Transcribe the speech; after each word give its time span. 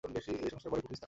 এ 0.03 0.47
সংসার 0.51 0.69
বড়ই 0.71 0.81
কঠিন 0.81 0.87
স্থান। 0.87 0.99